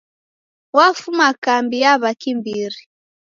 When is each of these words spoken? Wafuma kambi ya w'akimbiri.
Wafuma 0.77 1.27
kambi 1.43 1.75
ya 1.83 1.93
w'akimbiri. 2.01 2.79